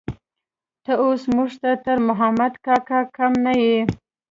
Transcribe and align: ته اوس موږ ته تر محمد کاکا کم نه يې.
ته 0.83 0.91
اوس 1.03 1.21
موږ 1.35 1.51
ته 1.61 1.69
تر 1.85 1.97
محمد 2.07 2.53
کاکا 2.65 2.99
کم 3.15 3.31
نه 3.45 3.53
يې. 3.63 3.77